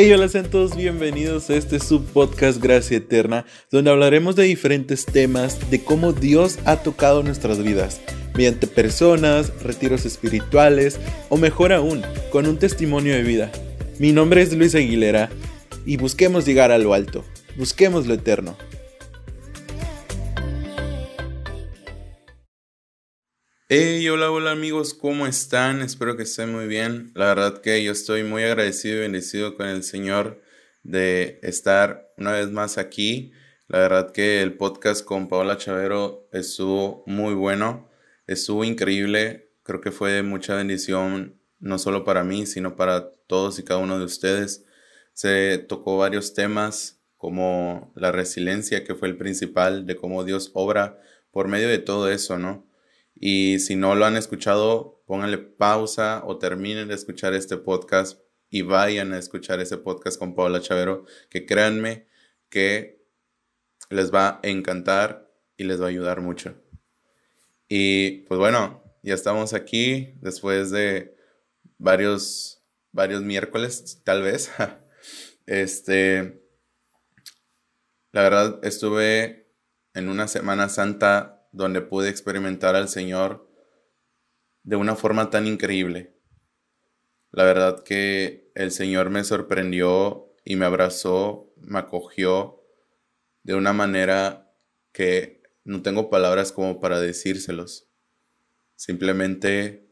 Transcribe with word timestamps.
Hey, 0.00 0.12
hola, 0.12 0.28
sean 0.28 0.48
todos 0.48 0.76
bienvenidos 0.76 1.50
a 1.50 1.56
este 1.56 1.80
subpodcast 1.80 2.62
Gracia 2.62 2.98
Eterna, 2.98 3.44
donde 3.68 3.90
hablaremos 3.90 4.36
de 4.36 4.44
diferentes 4.44 5.04
temas 5.04 5.72
de 5.72 5.82
cómo 5.82 6.12
Dios 6.12 6.60
ha 6.66 6.76
tocado 6.76 7.24
nuestras 7.24 7.60
vidas, 7.64 8.00
mediante 8.36 8.68
personas, 8.68 9.52
retiros 9.60 10.06
espirituales 10.06 11.00
o 11.30 11.36
mejor 11.36 11.72
aún, 11.72 12.04
con 12.30 12.46
un 12.46 12.60
testimonio 12.60 13.12
de 13.12 13.24
vida. 13.24 13.50
Mi 13.98 14.12
nombre 14.12 14.40
es 14.40 14.52
Luis 14.52 14.76
Aguilera 14.76 15.30
y 15.84 15.96
busquemos 15.96 16.46
llegar 16.46 16.70
a 16.70 16.78
lo 16.78 16.94
alto, 16.94 17.24
busquemos 17.56 18.06
lo 18.06 18.14
eterno. 18.14 18.56
Hey, 23.70 24.08
hola, 24.08 24.30
hola 24.30 24.52
amigos, 24.52 24.94
¿cómo 24.94 25.26
están? 25.26 25.82
Espero 25.82 26.16
que 26.16 26.22
estén 26.22 26.50
muy 26.50 26.66
bien. 26.66 27.12
La 27.14 27.26
verdad 27.26 27.60
que 27.60 27.84
yo 27.84 27.92
estoy 27.92 28.24
muy 28.24 28.42
agradecido 28.42 28.96
y 28.96 29.00
bendecido 29.00 29.58
con 29.58 29.66
el 29.66 29.82
Señor 29.82 30.40
de 30.84 31.38
estar 31.42 32.10
una 32.16 32.32
vez 32.32 32.50
más 32.50 32.78
aquí. 32.78 33.30
La 33.66 33.80
verdad 33.80 34.10
que 34.12 34.40
el 34.40 34.54
podcast 34.56 35.04
con 35.04 35.28
Paola 35.28 35.58
Chavero 35.58 36.30
estuvo 36.32 37.04
muy 37.06 37.34
bueno, 37.34 37.90
estuvo 38.26 38.64
increíble. 38.64 39.50
Creo 39.64 39.82
que 39.82 39.92
fue 39.92 40.22
mucha 40.22 40.54
bendición, 40.54 41.38
no 41.58 41.78
solo 41.78 42.04
para 42.04 42.24
mí, 42.24 42.46
sino 42.46 42.74
para 42.74 43.10
todos 43.26 43.58
y 43.58 43.64
cada 43.64 43.80
uno 43.80 43.98
de 43.98 44.06
ustedes. 44.06 44.64
Se 45.12 45.58
tocó 45.58 45.98
varios 45.98 46.32
temas 46.32 47.02
como 47.18 47.92
la 47.94 48.12
resiliencia, 48.12 48.82
que 48.84 48.94
fue 48.94 49.08
el 49.08 49.18
principal, 49.18 49.84
de 49.84 49.96
cómo 49.96 50.24
Dios 50.24 50.52
obra 50.54 50.98
por 51.30 51.48
medio 51.48 51.68
de 51.68 51.78
todo 51.78 52.10
eso, 52.10 52.38
¿no? 52.38 52.67
Y 53.20 53.58
si 53.58 53.74
no 53.74 53.94
lo 53.94 54.06
han 54.06 54.16
escuchado, 54.16 55.02
pónganle 55.06 55.38
pausa 55.38 56.22
o 56.24 56.38
terminen 56.38 56.88
de 56.88 56.94
escuchar 56.94 57.34
este 57.34 57.56
podcast 57.56 58.20
y 58.48 58.62
vayan 58.62 59.12
a 59.12 59.18
escuchar 59.18 59.60
ese 59.60 59.76
podcast 59.76 60.18
con 60.18 60.34
Paula 60.34 60.60
Chavero, 60.60 61.04
que 61.28 61.44
créanme 61.44 62.06
que 62.48 63.04
les 63.90 64.14
va 64.14 64.40
a 64.42 64.48
encantar 64.48 65.32
y 65.56 65.64
les 65.64 65.80
va 65.80 65.86
a 65.86 65.88
ayudar 65.88 66.20
mucho. 66.20 66.54
Y 67.68 68.22
pues 68.22 68.38
bueno, 68.38 68.82
ya 69.02 69.14
estamos 69.14 69.52
aquí 69.52 70.14
después 70.20 70.70
de 70.70 71.16
varios, 71.78 72.62
varios 72.92 73.22
miércoles, 73.22 74.00
tal 74.04 74.22
vez. 74.22 74.50
Este, 75.50 76.42
la 78.12 78.20
verdad, 78.20 78.60
estuve 78.62 79.50
en 79.94 80.10
una 80.10 80.28
Semana 80.28 80.68
Santa 80.68 81.37
donde 81.58 81.80
pude 81.80 82.08
experimentar 82.08 82.76
al 82.76 82.88
Señor 82.88 83.50
de 84.62 84.76
una 84.76 84.94
forma 84.94 85.28
tan 85.28 85.48
increíble. 85.48 86.14
La 87.32 87.42
verdad 87.42 87.82
que 87.82 88.52
el 88.54 88.70
Señor 88.70 89.10
me 89.10 89.24
sorprendió 89.24 90.32
y 90.44 90.54
me 90.54 90.66
abrazó, 90.66 91.52
me 91.56 91.80
acogió 91.80 92.62
de 93.42 93.56
una 93.56 93.72
manera 93.72 94.54
que 94.92 95.42
no 95.64 95.82
tengo 95.82 96.10
palabras 96.10 96.52
como 96.52 96.78
para 96.78 97.00
decírselos. 97.00 97.88
Simplemente 98.76 99.90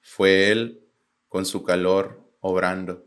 fue 0.00 0.50
Él 0.50 0.88
con 1.28 1.44
su 1.44 1.62
calor 1.62 2.26
obrando, 2.40 3.06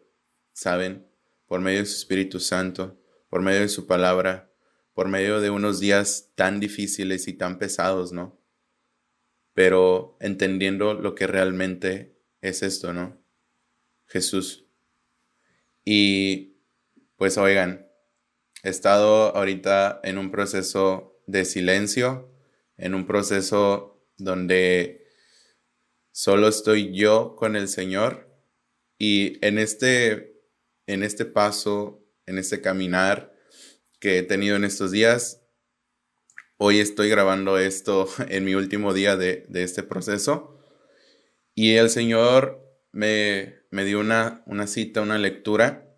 ¿saben? 0.53 1.07
Por 1.47 1.59
medio 1.59 1.79
de 1.79 1.87
su 1.87 1.95
Espíritu 1.95 2.39
Santo, 2.39 3.01
por 3.29 3.41
medio 3.41 3.61
de 3.61 3.69
su 3.69 3.87
palabra, 3.87 4.53
por 4.95 5.09
medio 5.09 5.41
de 5.41 5.49
unos 5.49 5.79
días 5.79 6.31
tan 6.35 6.59
difíciles 6.59 7.27
y 7.27 7.33
tan 7.33 7.59
pesados, 7.59 8.13
¿no? 8.13 8.41
Pero 9.53 10.17
entendiendo 10.21 10.93
lo 10.93 11.15
que 11.15 11.27
realmente 11.27 12.17
es 12.41 12.63
esto, 12.63 12.93
¿no? 12.93 13.21
Jesús. 14.07 14.65
Y 15.83 16.61
pues 17.17 17.37
oigan, 17.37 17.87
he 18.63 18.69
estado 18.69 19.35
ahorita 19.35 19.99
en 20.03 20.17
un 20.17 20.31
proceso 20.31 21.21
de 21.27 21.43
silencio, 21.43 22.31
en 22.77 22.95
un 22.95 23.05
proceso 23.05 24.01
donde 24.17 25.07
solo 26.11 26.47
estoy 26.47 26.95
yo 26.95 27.35
con 27.35 27.57
el 27.57 27.67
Señor 27.67 28.33
y 28.97 29.45
en 29.45 29.59
este 29.59 30.41
en 30.87 31.03
este 31.03 31.25
paso, 31.25 32.01
en 32.25 32.37
este 32.37 32.61
caminar 32.61 33.34
he 34.05 34.23
tenido 34.23 34.55
en 34.55 34.63
estos 34.63 34.91
días. 34.91 35.41
Hoy 36.57 36.79
estoy 36.79 37.09
grabando 37.09 37.57
esto 37.57 38.07
en 38.29 38.45
mi 38.45 38.55
último 38.55 38.93
día 38.93 39.17
de, 39.17 39.47
este 39.53 39.83
proceso 39.83 40.59
y 41.53 41.75
el 41.75 41.89
Señor 41.89 42.61
me, 42.91 43.55
me 43.71 43.83
dio 43.83 43.99
una, 43.99 44.43
una 44.45 44.67
cita, 44.67 45.01
una 45.01 45.17
lectura, 45.17 45.97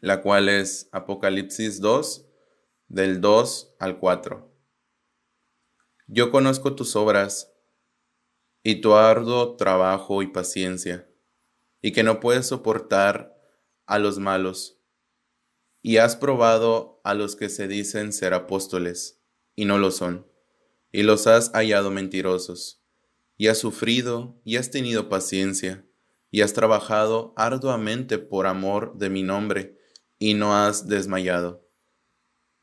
la 0.00 0.22
cual 0.22 0.48
es 0.48 0.88
Apocalipsis 0.92 1.80
2, 1.80 2.26
del 2.88 3.20
2 3.20 3.76
al 3.78 3.98
4. 3.98 4.50
Yo 6.06 6.30
conozco 6.30 6.74
tus 6.74 6.96
obras 6.96 7.52
y 8.62 8.80
tu 8.80 8.94
arduo 8.94 9.56
trabajo 9.56 10.22
y 10.22 10.28
paciencia, 10.28 11.08
y 11.82 11.92
que 11.92 12.02
no 12.02 12.18
puedes 12.18 12.46
soportar 12.46 13.36
a 13.86 13.98
los 13.98 14.18
malos 14.18 14.79
y 15.82 15.96
has 15.96 16.16
probado 16.16 17.00
a 17.04 17.14
los 17.14 17.36
que 17.36 17.48
se 17.48 17.68
dicen 17.68 18.12
ser 18.12 18.34
apóstoles, 18.34 19.20
y 19.54 19.64
no 19.64 19.78
lo 19.78 19.90
son, 19.90 20.26
y 20.92 21.02
los 21.02 21.26
has 21.26 21.50
hallado 21.52 21.90
mentirosos, 21.90 22.82
y 23.36 23.48
has 23.48 23.58
sufrido, 23.58 24.40
y 24.44 24.56
has 24.56 24.70
tenido 24.70 25.08
paciencia, 25.08 25.84
y 26.30 26.42
has 26.42 26.52
trabajado 26.52 27.32
arduamente 27.36 28.18
por 28.18 28.46
amor 28.46 28.96
de 28.96 29.10
mi 29.10 29.22
nombre, 29.22 29.78
y 30.18 30.34
no 30.34 30.54
has 30.56 30.86
desmayado. 30.86 31.66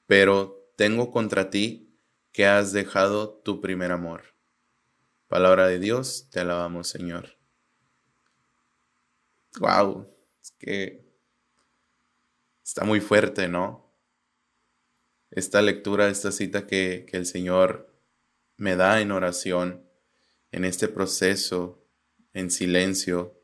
Pero 0.06 0.72
tengo 0.76 1.12
contra 1.12 1.50
ti 1.50 1.98
que 2.32 2.46
has 2.46 2.72
dejado 2.72 3.30
tu 3.44 3.62
primer 3.62 3.92
amor. 3.92 4.36
Palabra 5.28 5.68
de 5.68 5.80
Dios, 5.80 6.28
te 6.30 6.40
alabamos, 6.40 6.88
Señor. 6.88 7.38
Wow, 9.60 10.08
es 10.42 10.52
que 10.52 11.07
está 12.68 12.84
muy 12.84 13.00
fuerte, 13.00 13.48
¿no? 13.48 13.90
Esta 15.32 15.62
lectura, 15.62 16.10
esta 16.10 16.34
cita 16.34 16.68
que, 16.68 17.06
el 17.14 17.26
Señor 17.26 17.96
me 18.58 18.76
da 18.76 19.00
en 19.00 19.14
oración, 19.14 19.88
en 20.52 20.66
este 20.66 20.90
proceso, 20.90 21.82
en 22.34 22.52
silencio, 22.52 23.40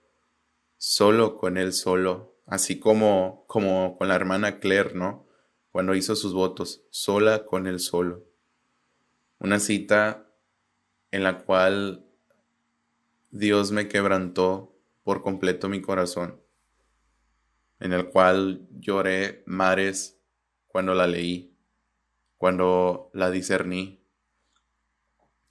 solo 0.77 1.37
con 1.37 1.57
Él 1.57 1.71
solo, 1.71 2.35
así 2.47 2.81
como, 2.81 3.45
como 3.47 3.97
con 3.97 4.09
la 4.09 4.15
hermana 4.15 4.59
Claire, 4.59 4.93
¿no? 4.93 5.25
Cuando 5.71 5.95
hizo 5.95 6.17
sus 6.17 6.33
votos, 6.33 6.83
sola 6.89 7.45
con 7.45 7.65
Él 7.65 7.79
solo. 7.79 8.25
Una 9.39 9.61
cita 9.61 10.27
en 11.11 11.23
la 11.23 11.39
cual 11.45 12.05
Dios 13.31 13.71
me 13.71 13.87
quebrantó 13.87 14.75
por 15.03 15.23
completo 15.23 15.69
mi 15.69 15.81
corazón 15.81 16.42
en 17.83 17.91
el 17.91 18.07
cual 18.07 18.65
lloré 18.79 19.43
mares 19.45 20.17
cuando 20.67 20.93
la 20.95 21.05
leí, 21.05 21.53
cuando 22.37 23.11
la 23.13 23.29
discerní, 23.29 24.01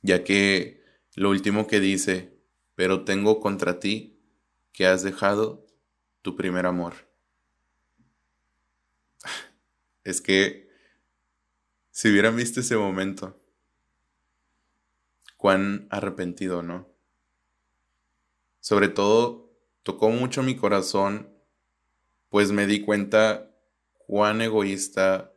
ya 0.00 0.24
que 0.24 0.82
lo 1.14 1.28
último 1.28 1.66
que 1.66 1.78
dice, 1.78 2.32
pero 2.74 3.04
tengo 3.04 3.38
contra 3.38 3.80
ti 3.80 4.18
que 4.72 4.86
has 4.86 5.02
dejado 5.02 5.66
tu 6.22 6.34
primer 6.34 6.64
amor. 6.64 6.94
Es 10.02 10.22
que 10.22 10.70
si 11.90 12.10
hubieran 12.10 12.34
visto 12.34 12.60
ese 12.60 12.78
momento, 12.78 13.38
cuán 15.36 15.86
arrepentido, 15.90 16.62
¿no? 16.62 16.88
Sobre 18.60 18.88
todo, 18.88 19.52
tocó 19.82 20.08
mucho 20.08 20.42
mi 20.42 20.56
corazón 20.56 21.31
pues 22.32 22.50
me 22.50 22.66
di 22.66 22.80
cuenta 22.80 23.54
cuán 24.06 24.40
egoísta, 24.40 25.34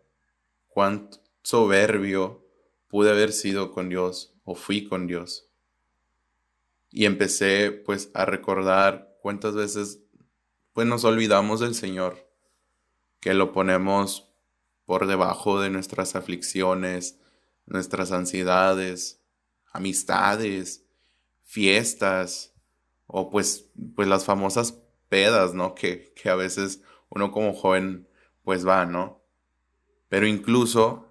cuán 0.70 1.10
soberbio 1.44 2.48
pude 2.88 3.12
haber 3.12 3.34
sido 3.34 3.74
con 3.74 3.90
Dios 3.90 4.34
o 4.46 4.56
fui 4.56 4.88
con 4.88 5.06
Dios. 5.06 5.50
Y 6.90 7.04
empecé 7.04 7.72
pues 7.72 8.12
a 8.14 8.24
recordar 8.24 9.18
cuántas 9.22 9.56
veces 9.56 10.00
pues 10.72 10.88
nos 10.88 11.04
olvidamos 11.04 11.60
del 11.60 11.76
Señor, 11.76 12.32
que 13.20 13.34
lo 13.34 13.52
ponemos 13.52 14.34
por 14.86 15.06
debajo 15.06 15.60
de 15.60 15.70
nuestras 15.70 16.16
aflicciones, 16.16 17.20
nuestras 17.66 18.14
ansiedades, 18.14 19.22
amistades, 19.74 20.86
fiestas 21.44 22.54
o 23.06 23.30
pues 23.30 23.70
pues 23.98 24.08
las 24.08 24.24
famosas 24.24 24.80
pedas, 25.16 25.54
¿no? 25.54 25.76
Que, 25.76 26.12
que 26.14 26.28
a 26.28 26.36
veces 26.36 26.82
uno 27.08 27.32
como 27.32 27.54
joven 27.54 28.06
pues 28.44 28.68
va, 28.68 28.86
¿no? 28.86 29.24
Pero 30.10 30.28
incluso 30.28 31.08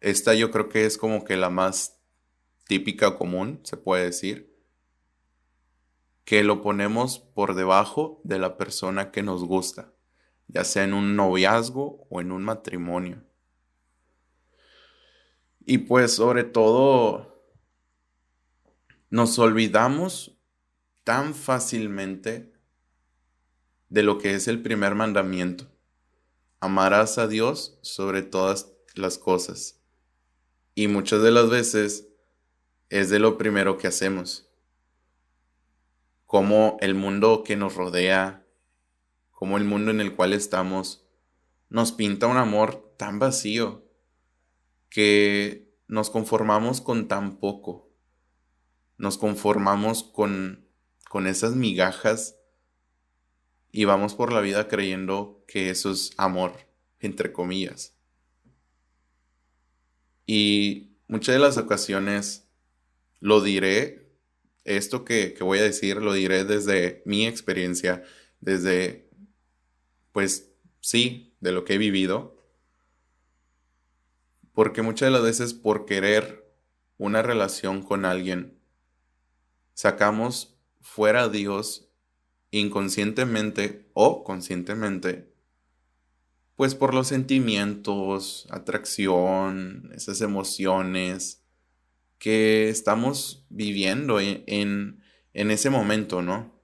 esta 0.00 0.34
yo 0.34 0.50
creo 0.50 0.68
que 0.68 0.84
es 0.84 0.98
como 0.98 1.24
que 1.24 1.38
la 1.38 1.48
más 1.48 2.02
típica 2.66 3.16
común, 3.16 3.60
se 3.62 3.78
puede 3.78 4.04
decir, 4.04 4.54
que 6.26 6.44
lo 6.44 6.60
ponemos 6.60 7.18
por 7.18 7.54
debajo 7.54 8.20
de 8.24 8.38
la 8.38 8.58
persona 8.58 9.10
que 9.10 9.22
nos 9.22 9.42
gusta, 9.42 9.94
ya 10.46 10.64
sea 10.64 10.84
en 10.84 10.92
un 10.92 11.16
noviazgo 11.16 12.06
o 12.10 12.20
en 12.20 12.30
un 12.30 12.44
matrimonio. 12.44 13.24
Y 15.64 15.78
pues 15.78 16.14
sobre 16.14 16.44
todo, 16.44 17.42
nos 19.08 19.38
olvidamos 19.38 20.38
tan 21.04 21.34
fácilmente 21.34 22.57
de 23.88 24.02
lo 24.02 24.18
que 24.18 24.34
es 24.34 24.48
el 24.48 24.62
primer 24.62 24.94
mandamiento. 24.94 25.66
Amarás 26.60 27.18
a 27.18 27.26
Dios 27.26 27.78
sobre 27.82 28.22
todas 28.22 28.72
las 28.94 29.18
cosas. 29.18 29.80
Y 30.74 30.88
muchas 30.88 31.22
de 31.22 31.30
las 31.30 31.48
veces 31.48 32.08
es 32.90 33.10
de 33.10 33.18
lo 33.18 33.38
primero 33.38 33.78
que 33.78 33.86
hacemos. 33.86 34.50
Como 36.26 36.76
el 36.80 36.94
mundo 36.94 37.42
que 37.44 37.56
nos 37.56 37.74
rodea, 37.74 38.46
como 39.30 39.56
el 39.56 39.64
mundo 39.64 39.90
en 39.90 40.00
el 40.00 40.14
cual 40.14 40.32
estamos, 40.32 41.06
nos 41.68 41.92
pinta 41.92 42.26
un 42.26 42.36
amor 42.36 42.94
tan 42.96 43.18
vacío 43.18 43.84
que 44.90 45.74
nos 45.86 46.10
conformamos 46.10 46.80
con 46.80 47.08
tan 47.08 47.38
poco. 47.38 47.90
Nos 48.96 49.16
conformamos 49.16 50.02
con, 50.02 50.68
con 51.08 51.26
esas 51.26 51.54
migajas 51.54 52.37
y 53.70 53.84
vamos 53.84 54.14
por 54.14 54.32
la 54.32 54.40
vida 54.40 54.68
creyendo 54.68 55.44
que 55.46 55.70
eso 55.70 55.90
es 55.90 56.12
amor, 56.16 56.54
entre 57.00 57.32
comillas. 57.32 57.94
Y 60.26 60.96
muchas 61.06 61.34
de 61.34 61.40
las 61.40 61.56
ocasiones 61.56 62.48
lo 63.20 63.40
diré, 63.40 64.12
esto 64.64 65.04
que, 65.04 65.34
que 65.34 65.44
voy 65.44 65.58
a 65.58 65.62
decir 65.62 65.96
lo 65.98 66.12
diré 66.12 66.44
desde 66.44 67.02
mi 67.06 67.26
experiencia, 67.26 68.04
desde, 68.40 69.10
pues 70.12 70.50
sí, 70.80 71.36
de 71.40 71.52
lo 71.52 71.64
que 71.64 71.74
he 71.74 71.78
vivido 71.78 72.38
porque 74.58 74.82
muchas 74.82 75.06
de 75.06 75.10
las 75.12 75.22
veces 75.22 75.54
por 75.54 75.86
querer 75.86 76.52
una 76.96 77.22
relación 77.22 77.80
con 77.80 78.04
alguien, 78.04 78.60
sacamos 79.72 80.58
fuera 80.80 81.22
a 81.22 81.28
Dios 81.28 81.87
inconscientemente 82.50 83.90
o 83.94 84.24
conscientemente, 84.24 85.32
pues 86.56 86.74
por 86.74 86.94
los 86.94 87.08
sentimientos, 87.08 88.48
atracción, 88.50 89.90
esas 89.94 90.20
emociones 90.20 91.44
que 92.18 92.68
estamos 92.68 93.46
viviendo 93.48 94.18
en, 94.18 94.42
en, 94.46 95.02
en 95.34 95.50
ese 95.50 95.70
momento, 95.70 96.20
¿no? 96.22 96.60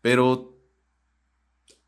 Pero 0.00 0.58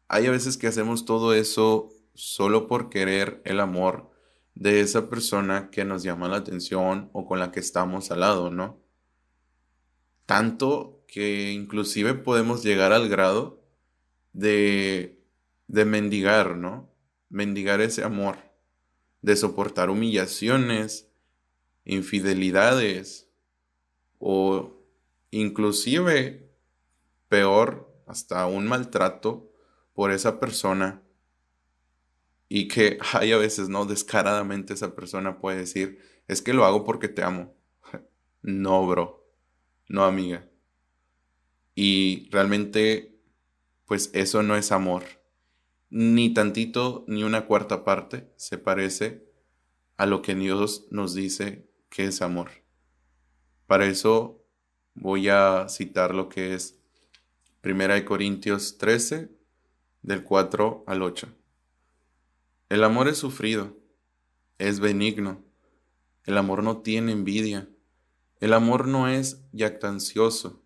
hay 0.08 0.26
a 0.26 0.30
veces 0.30 0.56
que 0.56 0.68
hacemos 0.68 1.04
todo 1.04 1.34
eso 1.34 1.92
solo 2.14 2.66
por 2.66 2.88
querer 2.88 3.42
el 3.44 3.60
amor 3.60 4.10
de 4.54 4.80
esa 4.80 5.10
persona 5.10 5.70
que 5.70 5.84
nos 5.84 6.02
llama 6.02 6.28
la 6.28 6.38
atención 6.38 7.10
o 7.12 7.26
con 7.26 7.38
la 7.38 7.52
que 7.52 7.60
estamos 7.60 8.10
al 8.10 8.20
lado, 8.20 8.50
¿no? 8.50 8.80
Tanto 10.24 10.95
que 11.06 11.52
inclusive 11.52 12.14
podemos 12.14 12.62
llegar 12.62 12.92
al 12.92 13.08
grado 13.08 13.62
de, 14.32 15.18
mendigar, 15.68 16.56
¿no? 16.56 16.92
Mendigar 17.28 17.80
ese 17.80 18.04
amor, 18.04 18.38
de 19.22 19.36
soportar 19.36 19.90
humillaciones, 19.90 21.08
infidelidades 21.84 23.28
o 24.18 24.82
inclusive 25.30 26.50
peor, 27.28 27.94
hasta 28.06 28.46
un 28.46 28.66
maltrato 28.66 29.50
por 29.92 30.12
esa 30.12 30.38
persona 30.38 31.02
y 32.48 32.68
que 32.68 32.98
hay 33.12 33.32
a 33.32 33.38
veces, 33.38 33.68
¿no? 33.68 33.84
Descaradamente 33.84 34.74
esa 34.74 34.94
persona 34.94 35.40
puede 35.40 35.58
decir, 35.58 35.98
es 36.28 36.42
que 36.42 36.52
lo 36.52 36.64
hago 36.64 36.84
porque 36.84 37.08
te 37.08 37.22
amo. 37.22 37.54
no, 38.42 38.86
bro. 38.86 39.26
No, 39.88 40.04
amiga. 40.04 40.48
Y 41.76 42.28
realmente, 42.30 43.20
pues 43.84 44.10
eso 44.14 44.42
no 44.42 44.56
es 44.56 44.72
amor. 44.72 45.04
Ni 45.90 46.34
tantito, 46.34 47.04
ni 47.06 47.22
una 47.22 47.46
cuarta 47.46 47.84
parte 47.84 48.32
se 48.34 48.58
parece 48.58 49.30
a 49.96 50.06
lo 50.06 50.22
que 50.22 50.34
Dios 50.34 50.88
nos 50.90 51.14
dice 51.14 51.70
que 51.90 52.06
es 52.06 52.22
amor. 52.22 52.50
Para 53.66 53.86
eso 53.86 54.42
voy 54.94 55.28
a 55.28 55.68
citar 55.68 56.14
lo 56.14 56.28
que 56.28 56.54
es 56.54 56.80
1 57.62 58.04
Corintios 58.04 58.78
13, 58.78 59.30
del 60.02 60.22
4 60.22 60.84
al 60.86 61.02
8. 61.02 61.28
El 62.68 62.84
amor 62.84 63.08
es 63.08 63.18
sufrido, 63.18 63.76
es 64.58 64.80
benigno. 64.80 65.44
El 66.24 66.38
amor 66.38 66.62
no 66.62 66.78
tiene 66.78 67.12
envidia. 67.12 67.68
El 68.40 68.52
amor 68.52 68.88
no 68.88 69.08
es 69.08 69.44
yactancioso. 69.52 70.65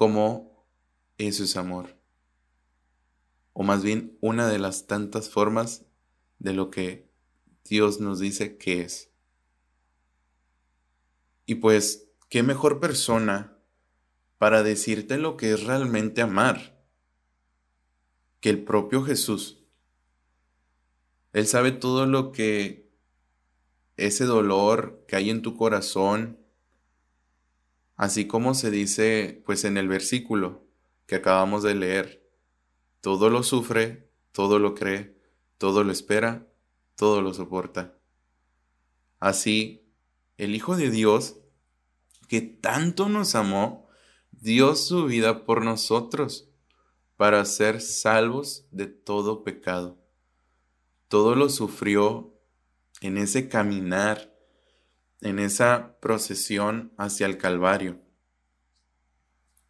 ¿Cómo 0.00 0.66
eso 1.18 1.44
es 1.44 1.58
amor? 1.58 1.94
O 3.52 3.62
más 3.62 3.82
bien 3.82 4.16
una 4.22 4.48
de 4.48 4.58
las 4.58 4.86
tantas 4.86 5.28
formas 5.28 5.84
de 6.38 6.54
lo 6.54 6.70
que 6.70 7.12
Dios 7.64 8.00
nos 8.00 8.18
dice 8.18 8.56
que 8.56 8.80
es. 8.80 9.10
Y 11.44 11.56
pues, 11.56 12.08
¿qué 12.30 12.42
mejor 12.42 12.80
persona 12.80 13.58
para 14.38 14.62
decirte 14.62 15.18
lo 15.18 15.36
que 15.36 15.52
es 15.52 15.64
realmente 15.64 16.22
amar 16.22 16.82
que 18.40 18.48
el 18.48 18.64
propio 18.64 19.02
Jesús? 19.02 19.62
Él 21.34 21.46
sabe 21.46 21.72
todo 21.72 22.06
lo 22.06 22.32
que 22.32 22.90
ese 23.98 24.24
dolor 24.24 25.04
que 25.06 25.16
hay 25.16 25.28
en 25.28 25.42
tu 25.42 25.58
corazón, 25.58 26.39
así 28.00 28.26
como 28.26 28.54
se 28.54 28.70
dice 28.70 29.42
pues 29.44 29.64
en 29.64 29.76
el 29.76 29.88
versículo 29.88 30.64
que 31.06 31.16
acabamos 31.16 31.62
de 31.62 31.74
leer, 31.74 32.26
todo 33.00 33.30
lo 33.30 33.42
sufre, 33.42 34.10
todo 34.32 34.58
lo 34.58 34.74
cree, 34.74 35.16
todo 35.58 35.84
lo 35.84 35.92
espera, 35.92 36.46
todo 36.94 37.20
lo 37.22 37.34
soporta. 37.34 37.98
Así, 39.18 39.84
el 40.38 40.54
Hijo 40.54 40.76
de 40.76 40.90
Dios, 40.90 41.36
que 42.28 42.40
tanto 42.40 43.08
nos 43.08 43.34
amó, 43.34 43.88
dio 44.30 44.76
su 44.76 45.06
vida 45.06 45.44
por 45.44 45.64
nosotros 45.64 46.48
para 47.16 47.44
ser 47.44 47.80
salvos 47.80 48.66
de 48.70 48.86
todo 48.86 49.44
pecado 49.44 50.00
todo 51.10 51.34
lo 51.34 51.48
sufrió 51.48 52.32
en 53.00 53.18
ese 53.18 53.48
caminar, 53.48 54.29
en 55.20 55.38
esa 55.38 55.98
procesión 56.00 56.92
hacia 56.96 57.26
el 57.26 57.38
Calvario. 57.38 58.00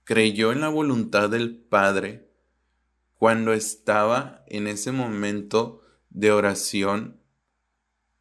Creyó 0.04 0.52
en 0.52 0.60
la 0.60 0.68
voluntad 0.68 1.30
del 1.30 1.56
Padre 1.56 2.28
cuando 3.16 3.52
estaba 3.52 4.44
en 4.46 4.66
ese 4.66 4.92
momento 4.92 5.82
de 6.08 6.32
oración 6.32 7.20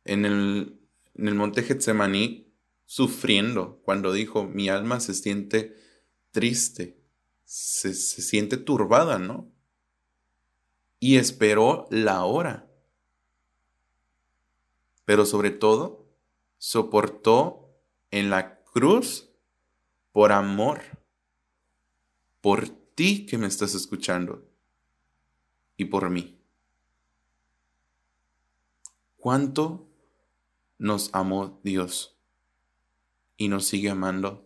en 0.05 0.25
el, 0.25 0.79
en 1.15 1.27
el 1.27 1.36
monte 1.36 1.63
Getsemaní, 1.63 2.53
sufriendo, 2.86 3.81
cuando 3.83 4.12
dijo, 4.12 4.45
mi 4.45 4.69
alma 4.69 5.00
se 5.00 5.13
siente 5.13 5.75
triste, 6.31 7.00
se, 7.45 7.93
se 7.93 8.21
siente 8.21 8.57
turbada, 8.57 9.19
¿no? 9.19 9.51
Y 11.00 11.17
esperó 11.17 11.88
la 11.91 12.24
hora 12.25 12.69
pero 15.09 15.25
sobre 15.25 15.50
todo 15.50 15.99
soportó 16.60 17.74
en 18.12 18.30
la 18.30 18.62
cruz 18.63 19.30
por 20.12 20.32
amor, 20.32 20.82
por 22.42 22.70
ti 22.70 23.25
que 23.25 23.38
me 23.38 23.48
estás 23.48 23.74
escuchando 23.74 24.46
y 25.78 25.86
por 25.86 26.10
mí. 26.10 26.38
¿Cuánto 29.18 29.88
nos 30.78 31.10
amó 31.13 31.60
Dios 31.63 32.18
y 33.38 33.48
nos 33.48 33.66
sigue 33.66 33.89
amando 33.89 34.46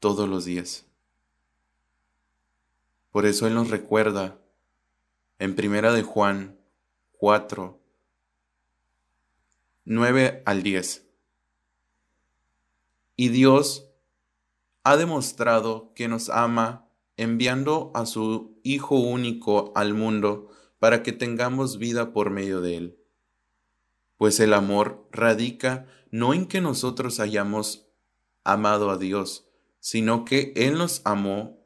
todos 0.00 0.28
los 0.28 0.44
días? 0.44 0.86
Por 3.10 3.26
eso 3.26 3.46
Él 3.46 3.54
nos 3.54 3.70
recuerda 3.70 4.38
en 5.38 5.54
Primera 5.54 5.92
de 5.92 6.02
Juan 6.02 6.58
4, 7.18 7.81
9 9.84 10.42
al 10.46 10.62
10. 10.62 11.06
Y 13.16 13.28
Dios 13.28 13.88
ha 14.84 14.96
demostrado 14.96 15.92
que 15.94 16.08
nos 16.08 16.28
ama 16.28 16.88
enviando 17.16 17.90
a 17.94 18.06
su 18.06 18.60
Hijo 18.64 18.96
único 18.96 19.72
al 19.74 19.94
mundo 19.94 20.50
para 20.78 21.02
que 21.02 21.12
tengamos 21.12 21.78
vida 21.78 22.12
por 22.12 22.30
medio 22.30 22.60
de 22.60 22.76
Él. 22.76 22.98
Pues 24.16 24.38
el 24.40 24.54
amor 24.54 25.08
radica 25.10 25.86
no 26.10 26.32
en 26.32 26.46
que 26.46 26.60
nosotros 26.60 27.18
hayamos 27.18 27.88
amado 28.44 28.90
a 28.90 28.98
Dios, 28.98 29.48
sino 29.80 30.24
que 30.24 30.52
Él 30.54 30.78
nos 30.78 31.02
amó 31.04 31.58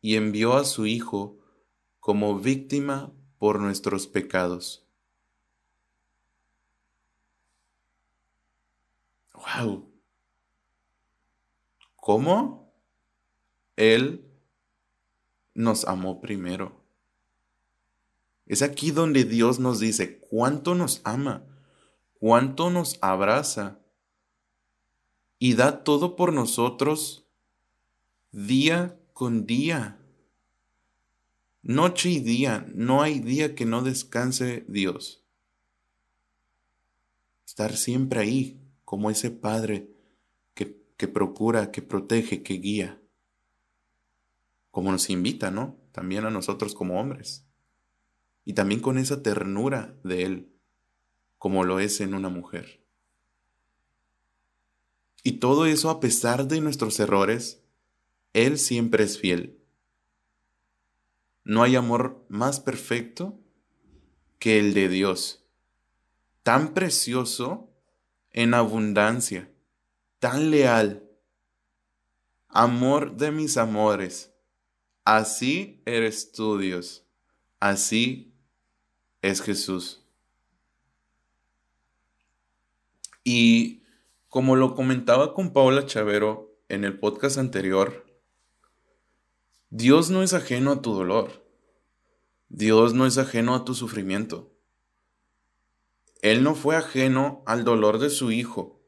y 0.00 0.14
envió 0.16 0.54
a 0.54 0.64
su 0.64 0.86
Hijo 0.86 1.38
como 1.98 2.38
víctima 2.38 3.12
por 3.38 3.60
nuestros 3.60 4.06
pecados. 4.06 4.83
¡Wow! 9.34 9.92
¿Cómo? 11.96 12.72
Él 13.76 14.30
nos 15.54 15.84
amó 15.84 16.20
primero. 16.20 16.84
Es 18.46 18.62
aquí 18.62 18.90
donde 18.90 19.24
Dios 19.24 19.58
nos 19.58 19.80
dice 19.80 20.18
cuánto 20.18 20.74
nos 20.74 21.00
ama, 21.04 21.44
cuánto 22.18 22.70
nos 22.70 22.98
abraza 23.00 23.80
y 25.38 25.54
da 25.54 25.82
todo 25.82 26.16
por 26.16 26.32
nosotros 26.32 27.26
día 28.32 28.98
con 29.12 29.46
día. 29.46 29.98
Noche 31.62 32.10
y 32.10 32.20
día, 32.20 32.66
no 32.74 33.00
hay 33.00 33.20
día 33.20 33.54
que 33.54 33.64
no 33.64 33.82
descanse 33.82 34.66
Dios. 34.68 35.24
Estar 37.46 37.76
siempre 37.76 38.20
ahí, 38.20 38.60
como 38.84 39.10
ese 39.10 39.30
Padre 39.30 39.90
que, 40.54 40.80
que 40.96 41.08
procura, 41.08 41.70
que 41.70 41.82
protege, 41.82 42.42
que 42.42 42.54
guía. 42.54 43.00
Como 44.70 44.92
nos 44.92 45.10
invita, 45.10 45.50
¿no? 45.50 45.76
También 45.92 46.24
a 46.24 46.30
nosotros 46.30 46.74
como 46.74 47.00
hombres. 47.00 47.46
Y 48.44 48.54
también 48.54 48.80
con 48.80 48.98
esa 48.98 49.22
ternura 49.22 49.94
de 50.02 50.24
Él, 50.24 50.52
como 51.38 51.64
lo 51.64 51.80
es 51.80 52.00
en 52.00 52.14
una 52.14 52.28
mujer. 52.28 52.84
Y 55.22 55.38
todo 55.38 55.64
eso 55.64 55.88
a 55.88 56.00
pesar 56.00 56.46
de 56.48 56.60
nuestros 56.60 57.00
errores, 57.00 57.62
Él 58.34 58.58
siempre 58.58 59.04
es 59.04 59.18
fiel. 59.18 59.58
No 61.44 61.62
hay 61.62 61.76
amor 61.76 62.24
más 62.28 62.60
perfecto 62.60 63.38
que 64.38 64.58
el 64.58 64.74
de 64.74 64.88
Dios, 64.90 65.44
tan 66.42 66.74
precioso 66.74 67.70
en 68.34 68.52
abundancia, 68.52 69.48
tan 70.18 70.50
leal, 70.50 71.08
amor 72.48 73.16
de 73.16 73.30
mis 73.30 73.56
amores. 73.56 74.34
Así 75.04 75.80
eres 75.86 76.32
tú, 76.32 76.58
Dios. 76.58 77.06
Así 77.60 78.34
es 79.22 79.40
Jesús. 79.40 80.04
Y 83.22 83.82
como 84.28 84.56
lo 84.56 84.74
comentaba 84.74 85.32
con 85.32 85.52
Paula 85.52 85.86
Chavero 85.86 86.58
en 86.68 86.84
el 86.84 86.98
podcast 86.98 87.38
anterior, 87.38 88.04
Dios 89.70 90.10
no 90.10 90.24
es 90.24 90.34
ajeno 90.34 90.72
a 90.72 90.82
tu 90.82 90.92
dolor. 90.92 91.46
Dios 92.48 92.94
no 92.94 93.06
es 93.06 93.16
ajeno 93.16 93.54
a 93.54 93.64
tu 93.64 93.74
sufrimiento. 93.74 94.53
Él 96.24 96.42
no 96.42 96.54
fue 96.54 96.74
ajeno 96.74 97.42
al 97.44 97.64
dolor 97.64 97.98
de 97.98 98.08
su 98.08 98.32
Hijo 98.32 98.80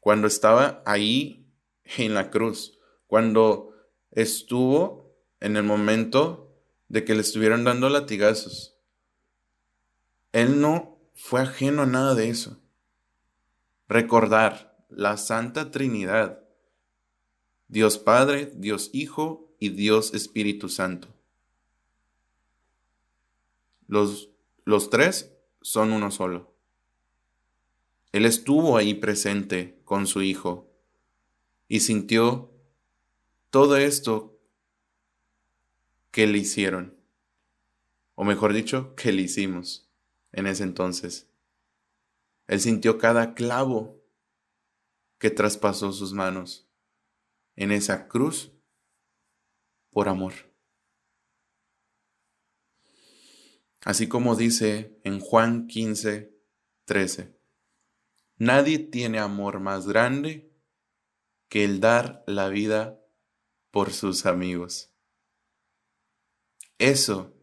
cuando 0.00 0.26
estaba 0.26 0.82
ahí 0.86 1.52
en 1.98 2.14
la 2.14 2.30
cruz, 2.30 2.78
cuando 3.06 3.74
estuvo 4.12 5.14
en 5.40 5.58
el 5.58 5.64
momento 5.64 6.50
de 6.88 7.04
que 7.04 7.14
le 7.14 7.20
estuvieran 7.20 7.62
dando 7.62 7.90
latigazos. 7.90 8.74
Él 10.32 10.62
no 10.62 10.98
fue 11.14 11.42
ajeno 11.42 11.82
a 11.82 11.86
nada 11.86 12.14
de 12.14 12.30
eso. 12.30 12.58
Recordar 13.86 14.82
la 14.88 15.18
Santa 15.18 15.70
Trinidad, 15.70 16.42
Dios 17.68 17.98
Padre, 17.98 18.50
Dios 18.54 18.88
Hijo 18.94 19.54
y 19.58 19.68
Dios 19.68 20.14
Espíritu 20.14 20.70
Santo. 20.70 21.08
Los, 23.88 24.30
los 24.64 24.88
tres 24.88 25.34
son 25.68 25.92
uno 25.92 26.10
solo. 26.10 26.56
Él 28.12 28.24
estuvo 28.24 28.78
ahí 28.78 28.94
presente 28.94 29.82
con 29.84 30.06
su 30.06 30.22
Hijo 30.22 30.72
y 31.68 31.80
sintió 31.80 32.50
todo 33.50 33.76
esto 33.76 34.40
que 36.10 36.26
le 36.26 36.38
hicieron, 36.38 36.96
o 38.14 38.24
mejor 38.24 38.54
dicho, 38.54 38.94
que 38.94 39.12
le 39.12 39.20
hicimos 39.20 39.90
en 40.32 40.46
ese 40.46 40.62
entonces. 40.62 41.28
Él 42.46 42.60
sintió 42.60 42.96
cada 42.96 43.34
clavo 43.34 44.02
que 45.18 45.28
traspasó 45.28 45.92
sus 45.92 46.14
manos 46.14 46.66
en 47.56 47.72
esa 47.72 48.08
cruz 48.08 48.52
por 49.90 50.08
amor. 50.08 50.47
Así 53.84 54.08
como 54.08 54.34
dice 54.34 54.98
en 55.04 55.20
Juan 55.20 55.66
15, 55.66 56.36
13, 56.84 57.38
nadie 58.36 58.78
tiene 58.78 59.18
amor 59.18 59.60
más 59.60 59.86
grande 59.86 60.52
que 61.48 61.64
el 61.64 61.80
dar 61.80 62.24
la 62.26 62.48
vida 62.48 63.00
por 63.70 63.92
sus 63.92 64.26
amigos. 64.26 64.92
Eso, 66.78 67.34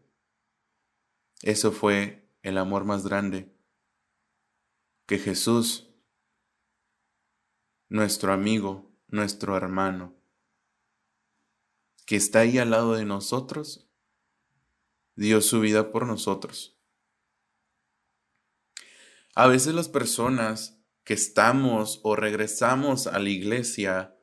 eso 1.42 1.72
fue 1.72 2.30
el 2.42 2.58
amor 2.58 2.84
más 2.84 3.04
grande 3.04 3.54
que 5.06 5.18
Jesús, 5.18 5.90
nuestro 7.88 8.32
amigo, 8.32 8.90
nuestro 9.08 9.56
hermano, 9.56 10.14
que 12.06 12.16
está 12.16 12.40
ahí 12.40 12.58
al 12.58 12.70
lado 12.70 12.94
de 12.94 13.04
nosotros, 13.04 13.85
dio 15.16 15.40
su 15.40 15.60
vida 15.60 15.90
por 15.90 16.06
nosotros. 16.06 16.78
A 19.34 19.46
veces 19.48 19.74
las 19.74 19.88
personas 19.88 20.78
que 21.04 21.14
estamos 21.14 22.00
o 22.02 22.16
regresamos 22.16 23.06
a 23.06 23.18
la 23.18 23.28
iglesia, 23.28 24.16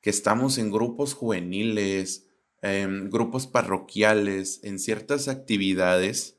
que 0.00 0.10
estamos 0.10 0.58
en 0.58 0.70
grupos 0.70 1.14
juveniles, 1.14 2.28
en 2.62 3.10
grupos 3.10 3.46
parroquiales, 3.46 4.60
en 4.62 4.78
ciertas 4.78 5.28
actividades, 5.28 6.38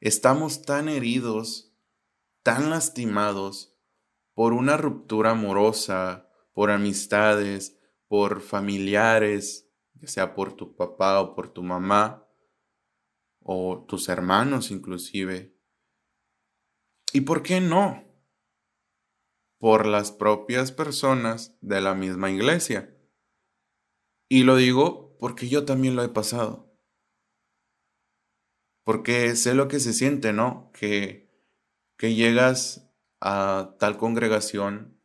estamos 0.00 0.62
tan 0.62 0.88
heridos, 0.88 1.72
tan 2.42 2.70
lastimados 2.70 3.74
por 4.34 4.52
una 4.52 4.76
ruptura 4.76 5.30
amorosa, 5.30 6.28
por 6.52 6.70
amistades, 6.70 7.78
por 8.06 8.40
familiares, 8.40 9.68
ya 9.94 10.08
sea 10.08 10.34
por 10.34 10.52
tu 10.52 10.76
papá 10.76 11.20
o 11.20 11.34
por 11.34 11.48
tu 11.48 11.62
mamá, 11.62 12.25
o 13.48 13.84
tus 13.86 14.08
hermanos 14.08 14.72
inclusive. 14.72 15.56
¿Y 17.12 17.20
por 17.22 17.42
qué 17.42 17.60
no? 17.60 18.04
Por 19.58 19.86
las 19.86 20.10
propias 20.10 20.72
personas 20.72 21.56
de 21.60 21.80
la 21.80 21.94
misma 21.94 22.30
iglesia. 22.30 22.94
Y 24.28 24.42
lo 24.42 24.56
digo 24.56 25.16
porque 25.20 25.48
yo 25.48 25.64
también 25.64 25.94
lo 25.94 26.02
he 26.02 26.08
pasado. 26.08 26.76
Porque 28.84 29.36
sé 29.36 29.54
lo 29.54 29.68
que 29.68 29.78
se 29.78 29.92
siente, 29.92 30.32
¿no? 30.32 30.72
Que, 30.72 31.30
que 31.96 32.14
llegas 32.14 32.92
a 33.20 33.76
tal 33.78 33.96
congregación 33.96 35.00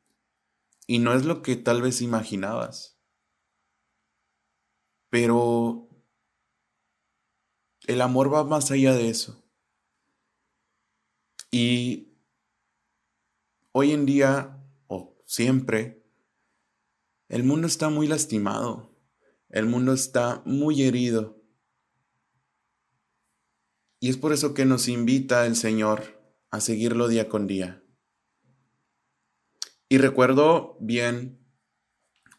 y 0.87 0.99
no 0.99 1.13
es 1.13 1.25
lo 1.25 1.43
que 1.43 1.55
tal 1.57 1.83
vez 1.83 2.01
imaginabas. 2.01 2.99
Pero 5.09 5.90
el 7.87 8.01
amor 8.01 8.33
va 8.33 8.43
más 8.43 8.71
allá 8.71 8.93
de 8.93 9.09
eso. 9.09 9.43
Y 11.51 12.17
hoy 13.71 13.91
en 13.91 14.05
día, 14.05 14.57
o 14.87 15.17
siempre, 15.25 16.05
el 17.27 17.43
mundo 17.43 17.67
está 17.67 17.89
muy 17.89 18.07
lastimado. 18.07 18.97
El 19.49 19.65
mundo 19.65 19.93
está 19.93 20.41
muy 20.45 20.83
herido. 20.83 21.41
Y 23.99 24.09
es 24.09 24.17
por 24.17 24.33
eso 24.33 24.53
que 24.53 24.65
nos 24.65 24.87
invita 24.87 25.45
el 25.45 25.55
Señor 25.55 26.21
a 26.49 26.59
seguirlo 26.59 27.07
día 27.07 27.29
con 27.29 27.47
día. 27.47 27.83
Y 29.89 29.97
recuerdo 29.97 30.77
bien 30.79 31.45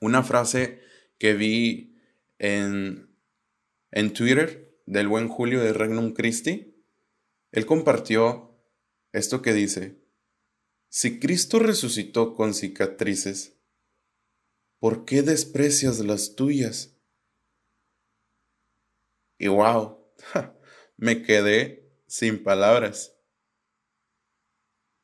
una 0.00 0.22
frase 0.22 0.80
que 1.18 1.34
vi 1.34 2.00
en, 2.38 3.14
en 3.90 4.12
Twitter 4.12 4.71
del 4.86 5.08
buen 5.08 5.28
Julio 5.28 5.62
de 5.62 5.72
Regnum 5.72 6.12
Christi, 6.12 6.74
él 7.50 7.66
compartió 7.66 8.58
esto 9.12 9.42
que 9.42 9.52
dice, 9.52 10.02
si 10.88 11.20
Cristo 11.20 11.58
resucitó 11.58 12.34
con 12.34 12.54
cicatrices, 12.54 13.58
¿por 14.78 15.04
qué 15.04 15.22
desprecias 15.22 16.00
las 16.00 16.34
tuyas? 16.34 16.96
Y 19.38 19.48
wow, 19.48 19.98
me 20.96 21.22
quedé 21.22 21.90
sin 22.06 22.42
palabras. 22.42 23.16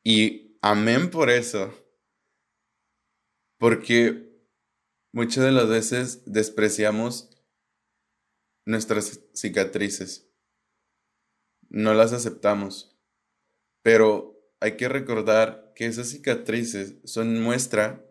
Y 0.04 0.58
amén 0.62 1.10
por 1.10 1.30
eso. 1.30 1.74
Porque 3.58 4.30
muchas 5.12 5.44
de 5.44 5.52
las 5.52 5.68
veces 5.68 6.22
despreciamos 6.26 7.37
nuestras 8.68 9.22
cicatrices. 9.32 10.28
No 11.70 11.94
las 11.94 12.12
aceptamos. 12.12 12.94
Pero 13.82 14.38
hay 14.60 14.76
que 14.76 14.90
recordar 14.90 15.72
que 15.74 15.86
esas 15.86 16.10
cicatrices 16.10 16.96
son 17.04 17.40
muestra 17.40 18.04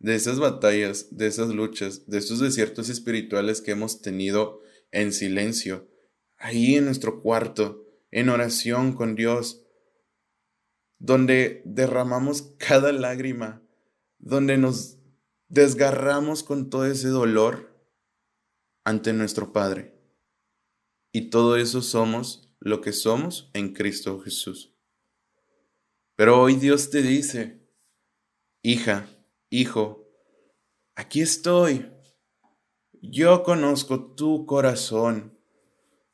de 0.00 0.16
esas 0.16 0.40
batallas, 0.40 1.16
de 1.16 1.28
esas 1.28 1.50
luchas, 1.50 2.08
de 2.08 2.18
esos 2.18 2.40
desiertos 2.40 2.88
espirituales 2.88 3.60
que 3.60 3.70
hemos 3.70 4.02
tenido 4.02 4.60
en 4.90 5.12
silencio, 5.12 5.88
ahí 6.36 6.74
en 6.74 6.86
nuestro 6.86 7.22
cuarto, 7.22 7.86
en 8.10 8.28
oración 8.28 8.94
con 8.94 9.14
Dios, 9.14 9.64
donde 10.98 11.62
derramamos 11.64 12.54
cada 12.58 12.90
lágrima, 12.90 13.62
donde 14.18 14.58
nos 14.58 14.98
desgarramos 15.46 16.42
con 16.42 16.70
todo 16.70 16.86
ese 16.86 17.08
dolor 17.08 17.71
ante 18.84 19.12
nuestro 19.12 19.52
Padre. 19.52 19.98
Y 21.12 21.30
todo 21.30 21.56
eso 21.56 21.82
somos 21.82 22.54
lo 22.58 22.80
que 22.80 22.92
somos 22.92 23.50
en 23.54 23.72
Cristo 23.72 24.20
Jesús. 24.20 24.74
Pero 26.16 26.40
hoy 26.40 26.56
Dios 26.56 26.90
te 26.90 27.02
dice, 27.02 27.66
hija, 28.62 29.08
hijo, 29.50 30.08
aquí 30.94 31.20
estoy 31.20 31.92
yo 33.04 33.42
conozco 33.42 34.14
tu 34.14 34.46
corazón, 34.46 35.36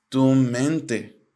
tu 0.08 0.24
mente. 0.28 1.30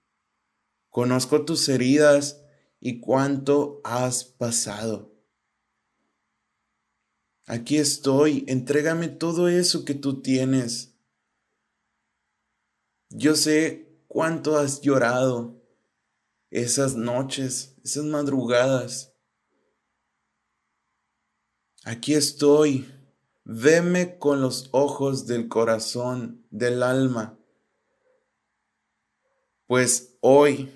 Conozco 0.89 1.45
tus 1.45 1.69
heridas 1.69 2.43
y 2.81 3.01
cuánto 3.01 3.83
has 3.85 4.25
pasado. 4.25 5.15
Aquí 7.45 7.77
estoy, 7.77 8.45
entrégame 8.49 9.09
todo 9.09 9.49
eso 9.49 9.85
que 9.85 9.93
tú 9.93 10.23
tienes. 10.23 10.92
Yo 13.15 13.35
sé 13.35 14.03
cuánto 14.09 14.57
has 14.59 14.81
llorado 14.81 15.63
esas 16.51 16.95
noches, 16.95 17.77
esas 17.85 18.05
madrugadas. 18.05 19.15
Aquí 21.85 22.15
estoy 22.15 22.87
Veme 23.45 24.19
con 24.19 24.41
los 24.41 24.69
ojos 24.71 25.27
del 25.27 25.49
corazón, 25.49 26.47
del 26.51 26.83
alma. 26.83 27.39
Pues 29.67 30.17
hoy, 30.21 30.71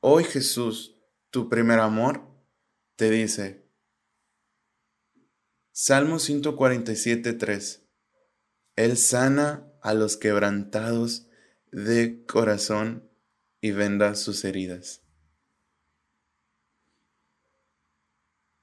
hoy 0.00 0.24
Jesús, 0.24 0.96
tu 1.30 1.48
primer 1.48 1.78
amor, 1.78 2.22
te 2.96 3.10
dice, 3.10 3.70
Salmo 5.70 6.18
147, 6.18 7.34
3, 7.34 7.88
Él 8.74 8.96
sana 8.96 9.72
a 9.86 9.94
los 9.94 10.16
quebrantados 10.16 11.28
de 11.70 12.24
corazón 12.26 13.08
y 13.60 13.70
venda 13.70 14.16
sus 14.16 14.44
heridas. 14.44 15.00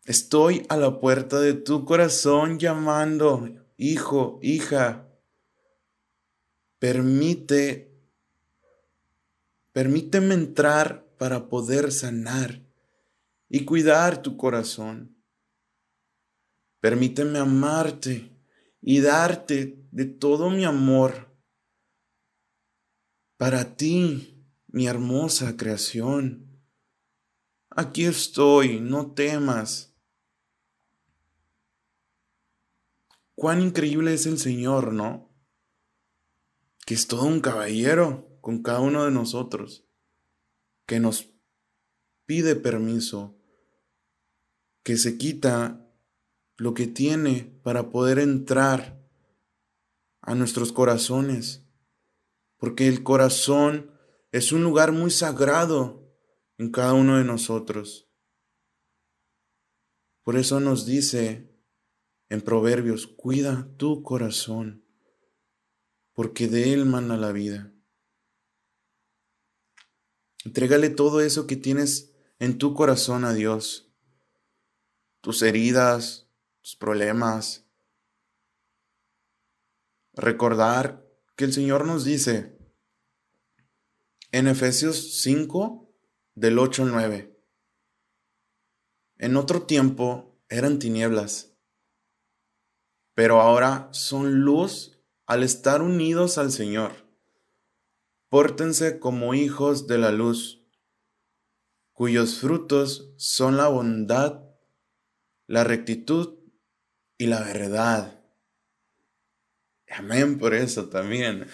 Estoy 0.04 0.66
a 0.68 0.76
la 0.76 1.00
puerta 1.00 1.40
de 1.40 1.54
tu 1.54 1.86
corazón 1.86 2.60
llamando, 2.60 3.48
hijo, 3.78 4.38
hija. 4.42 5.08
Permite, 6.80 7.98
permíteme 9.72 10.34
entrar 10.34 11.08
para 11.18 11.48
poder 11.48 11.94
sanar 11.94 12.62
y 13.48 13.64
cuidar 13.64 14.22
tu 14.22 14.36
corazón. 14.36 15.16
Permíteme 16.82 17.40
amarte 17.40 18.30
y 18.82 19.00
darte 19.00 19.83
de 19.94 20.06
todo 20.06 20.50
mi 20.50 20.66
amor 20.66 21.38
para 23.38 23.78
ti, 23.78 24.44
mi 24.66 24.88
hermosa 24.88 25.56
creación. 25.56 26.64
Aquí 27.70 28.06
estoy, 28.06 28.80
no 28.80 29.12
temas. 29.14 29.96
Cuán 33.36 33.62
increíble 33.62 34.16
es 34.16 34.26
el 34.26 34.40
Señor, 34.40 34.94
¿no? 34.94 35.32
Que 36.88 36.96
es 36.96 37.06
todo 37.06 37.26
un 37.26 37.40
caballero 37.40 38.40
con 38.42 38.64
cada 38.64 38.80
uno 38.80 39.06
de 39.06 39.12
nosotros, 39.12 39.86
que 40.88 41.00
nos 41.00 41.30
pide 42.26 42.56
permiso, 42.56 43.40
que 44.82 44.98
se 44.98 45.20
quita 45.20 45.88
lo 46.58 46.74
que 46.74 46.88
tiene 46.88 47.60
para 47.62 47.92
poder 47.92 48.18
entrar 48.18 49.03
a 50.24 50.36
nuestros 50.36 50.72
corazones, 50.72 51.64
porque 52.58 52.88
el 52.88 53.04
corazón 53.04 53.92
es 54.32 54.52
un 54.52 54.64
lugar 54.64 54.92
muy 54.94 55.12
sagrado 55.12 56.10
en 56.58 56.72
cada 56.72 56.94
uno 56.94 57.18
de 57.18 57.26
nosotros. 57.26 58.10
Por 60.24 60.38
eso 60.38 60.60
nos 60.62 60.86
dice 60.86 61.54
en 62.30 62.42
Proverbios, 62.42 63.06
cuida 63.06 63.70
tu 63.78 64.02
corazón, 64.02 64.86
porque 66.14 66.48
de 66.48 66.74
él 66.74 66.86
mana 66.86 67.18
la 67.18 67.34
vida. 67.34 67.74
Entrégale 70.46 70.90
todo 70.90 71.20
eso 71.20 71.48
que 71.48 71.58
tienes 71.58 72.14
en 72.40 72.58
tu 72.58 72.74
corazón 72.74 73.26
a 73.26 73.34
Dios, 73.34 73.94
tus 75.22 75.42
heridas, 75.42 76.30
tus 76.62 76.78
problemas. 76.78 77.66
Recordar 80.14 81.06
que 81.36 81.46
el 81.46 81.54
Señor 81.54 81.86
nos 81.86 82.04
dice 82.06 82.58
en 84.32 84.48
Efesios 84.48 85.22
5, 85.22 85.94
del 86.36 86.58
8 86.60 86.84
al 86.84 86.92
9, 86.92 87.40
en 89.20 89.38
otro 89.38 89.64
tiempo 89.64 90.40
eran 90.50 90.80
tinieblas 90.80 91.54
pero 93.14 93.42
ahora 93.42 93.90
son 93.92 94.42
luz 94.42 95.00
al 95.26 95.44
estar 95.44 95.82
unidos 95.82 96.38
al 96.38 96.52
Señor. 96.52 96.92
Pórtense 98.30 99.00
como 99.00 99.36
hijos 99.36 99.86
de 99.88 100.00
la 100.00 100.12
luz, 100.12 100.66
cuyos 101.92 102.40
frutos 102.40 103.14
son 103.18 103.58
la 103.58 103.68
bondad, 103.68 104.44
la 105.48 105.64
rectitud 105.64 106.40
y 107.18 107.28
la 107.28 107.42
verdad. 107.42 108.23
Amén 109.96 110.38
por 110.38 110.54
eso 110.54 110.90
también. 110.90 111.48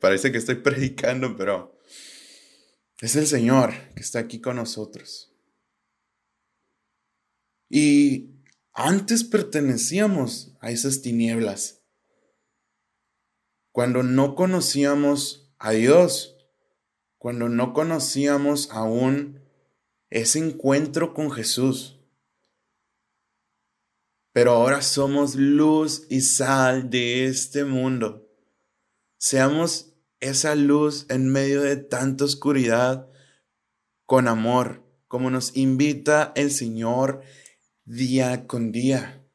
Parece 0.00 0.32
que 0.32 0.38
estoy 0.38 0.56
predicando, 0.56 1.36
pero 1.36 1.78
es 3.00 3.16
el 3.16 3.26
Señor 3.26 3.72
que 3.94 4.02
está 4.02 4.20
aquí 4.20 4.40
con 4.40 4.56
nosotros. 4.56 5.34
Y 7.68 8.30
antes 8.72 9.24
pertenecíamos 9.24 10.56
a 10.60 10.70
esas 10.70 11.02
tinieblas. 11.02 11.82
Cuando 13.72 14.02
no 14.02 14.34
conocíamos 14.34 15.52
a 15.58 15.72
Dios, 15.72 16.36
cuando 17.18 17.48
no 17.48 17.74
conocíamos 17.74 18.70
aún 18.70 19.40
ese 20.10 20.38
encuentro 20.38 21.12
con 21.12 21.30
Jesús. 21.30 21.97
Pero 24.38 24.52
ahora 24.52 24.82
somos 24.82 25.34
luz 25.34 26.06
y 26.08 26.20
sal 26.20 26.90
de 26.90 27.24
este 27.24 27.64
mundo. 27.64 28.30
Seamos 29.18 29.96
esa 30.20 30.54
luz 30.54 31.06
en 31.08 31.28
medio 31.28 31.60
de 31.60 31.74
tanta 31.74 32.24
oscuridad 32.24 33.10
con 34.06 34.28
amor, 34.28 34.84
como 35.08 35.28
nos 35.28 35.56
invita 35.56 36.32
el 36.36 36.52
Señor 36.52 37.22
día 37.84 38.46
con 38.46 38.70
día. 38.70 39.28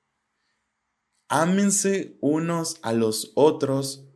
Ámense 1.27 2.17
unos 2.21 2.79
a 2.81 2.93
los 2.93 3.33
otros 3.35 4.07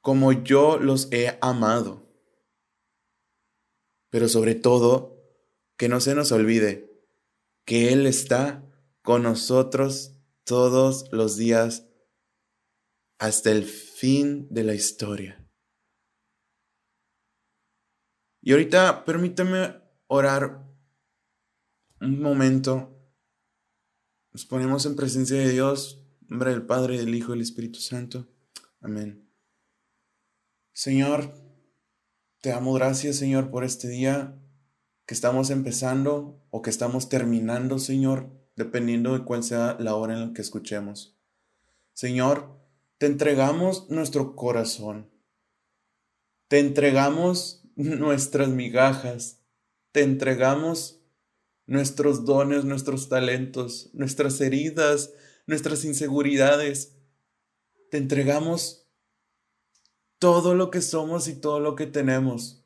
como 0.00 0.30
yo 0.30 0.78
los 0.78 1.08
he 1.10 1.38
amado. 1.40 2.08
Pero 4.10 4.28
sobre 4.28 4.54
todo, 4.54 5.20
que 5.76 5.88
no 5.88 6.00
se 6.00 6.14
nos 6.14 6.30
olvide 6.30 6.88
que 7.64 7.92
Él 7.92 8.06
está 8.06 8.64
con 9.08 9.22
nosotros 9.22 10.20
todos 10.44 11.06
los 11.12 11.38
días 11.38 11.88
hasta 13.18 13.50
el 13.50 13.64
fin 13.64 14.46
de 14.50 14.64
la 14.64 14.74
historia. 14.74 15.50
Y 18.42 18.52
ahorita 18.52 19.06
permíteme 19.06 19.80
orar 20.08 20.62
un 22.02 22.20
momento. 22.20 23.02
Nos 24.30 24.44
ponemos 24.44 24.84
en 24.84 24.94
presencia 24.94 25.38
de 25.38 25.52
Dios, 25.52 26.06
en 26.20 26.28
nombre 26.28 26.50
del 26.50 26.66
Padre, 26.66 26.98
del 26.98 27.14
Hijo 27.14 27.28
y 27.28 27.36
del 27.36 27.44
Espíritu 27.44 27.78
Santo. 27.78 28.28
Amén. 28.82 29.32
Señor, 30.74 31.32
te 32.42 32.50
damos 32.50 32.76
gracias, 32.76 33.16
Señor, 33.16 33.50
por 33.50 33.64
este 33.64 33.88
día 33.88 34.38
que 35.06 35.14
estamos 35.14 35.48
empezando 35.48 36.46
o 36.50 36.60
que 36.60 36.68
estamos 36.68 37.08
terminando, 37.08 37.78
Señor, 37.78 38.37
dependiendo 38.58 39.16
de 39.16 39.24
cuál 39.24 39.42
sea 39.42 39.76
la 39.80 39.94
hora 39.94 40.14
en 40.14 40.20
la 40.20 40.32
que 40.34 40.42
escuchemos. 40.42 41.16
Señor, 41.94 42.60
te 42.98 43.06
entregamos 43.06 43.88
nuestro 43.88 44.36
corazón. 44.36 45.10
Te 46.48 46.58
entregamos 46.58 47.62
nuestras 47.76 48.48
migajas. 48.48 49.40
Te 49.92 50.02
entregamos 50.02 51.00
nuestros 51.66 52.24
dones, 52.24 52.64
nuestros 52.64 53.08
talentos, 53.08 53.90
nuestras 53.94 54.40
heridas, 54.40 55.14
nuestras 55.46 55.84
inseguridades. 55.84 56.96
Te 57.90 57.98
entregamos 57.98 58.90
todo 60.18 60.54
lo 60.54 60.70
que 60.70 60.82
somos 60.82 61.28
y 61.28 61.40
todo 61.40 61.60
lo 61.60 61.76
que 61.76 61.86
tenemos. 61.86 62.64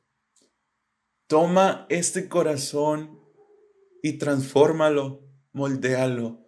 Toma 1.26 1.87
este 1.90 2.28
corazón 2.28 3.22
y 4.02 4.14
transfórmalo, 4.14 5.22
moldéalo, 5.52 6.46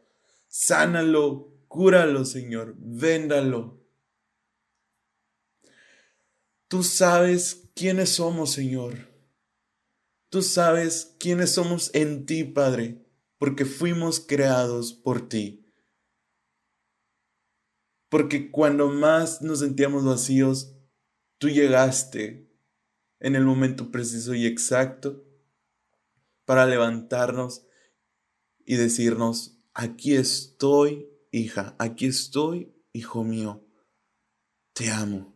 sánalo, 0.48 1.52
cúralo, 1.68 2.24
Señor, 2.24 2.74
véndalo. 2.78 3.80
Tú 6.68 6.82
sabes 6.82 7.70
quiénes 7.74 8.10
somos, 8.10 8.52
Señor. 8.52 9.12
Tú 10.28 10.42
sabes 10.42 11.14
quiénes 11.20 11.52
somos 11.52 11.94
en 11.94 12.26
ti, 12.26 12.44
Padre, 12.44 13.06
porque 13.38 13.64
fuimos 13.64 14.18
creados 14.20 14.92
por 14.92 15.28
ti. 15.28 15.72
Porque 18.08 18.50
cuando 18.50 18.88
más 18.88 19.42
nos 19.42 19.60
sentíamos 19.60 20.04
vacíos, 20.04 20.74
tú 21.38 21.48
llegaste 21.48 22.50
en 23.20 23.36
el 23.36 23.44
momento 23.44 23.90
preciso 23.90 24.34
y 24.34 24.46
exacto 24.46 25.24
para 26.44 26.66
levantarnos 26.66 27.66
y 28.66 28.77
decirnos, 28.77 29.59
aquí 29.72 30.14
estoy, 30.14 31.09
hija, 31.31 31.74
aquí 31.79 32.07
estoy, 32.07 32.74
hijo 32.92 33.24
mío, 33.24 33.66
te 34.72 34.90
amo. 34.90 35.33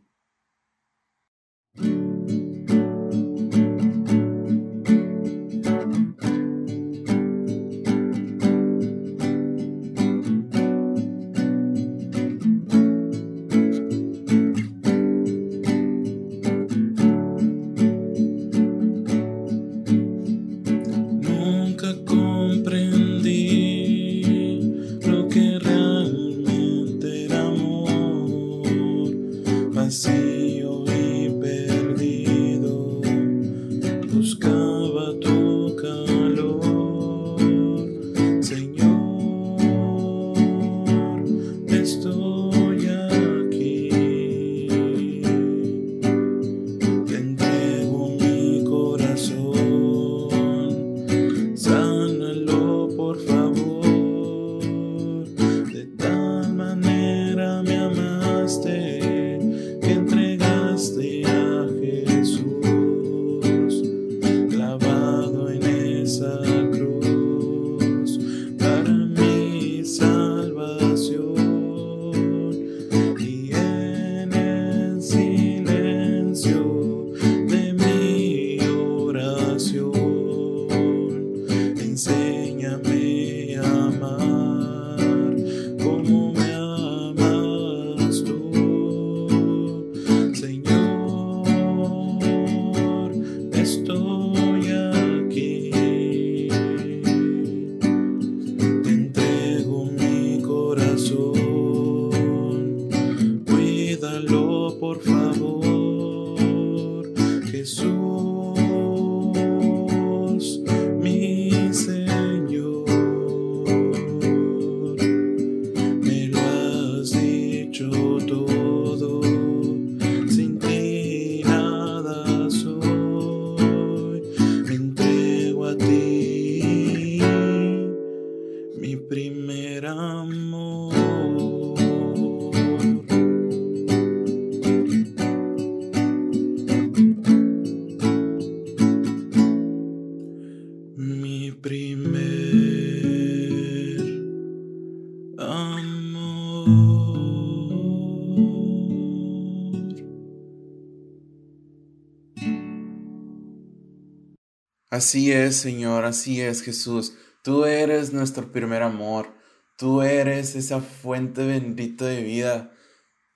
Así 154.99 155.31
es, 155.31 155.57
Señor, 155.57 156.05
así 156.05 156.41
es, 156.41 156.61
Jesús. 156.61 157.15
Tú 157.45 157.65
eres 157.65 158.13
nuestro 158.13 158.51
primer 158.51 158.83
amor. 158.83 159.38
Tú 159.79 160.03
eres 160.03 160.57
esa 160.57 160.81
fuente 160.81 161.47
bendita 161.47 162.05
de 162.05 162.25
vida. 162.25 162.73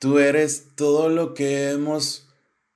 Tú 0.00 0.18
eres 0.18 0.74
todo 0.74 1.08
lo 1.08 1.34
que 1.34 1.70
hemos 1.70 2.28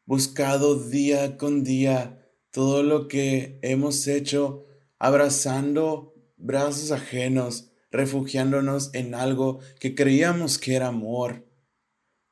buscado 0.05 0.77
día 0.77 1.37
con 1.37 1.65
día, 1.65 2.31
todo 2.53 2.85
lo 2.85 3.09
que 3.09 3.59
hemos 3.63 4.07
hecho 4.07 4.65
abrazando 5.01 6.15
brazos 6.37 6.93
ajenos, 6.93 7.73
refugiándonos 7.91 8.95
en 8.95 9.17
algo 9.17 9.59
que 9.81 9.97
creíamos 9.97 10.59
que 10.59 10.77
era 10.77 10.87
amor. 10.87 11.45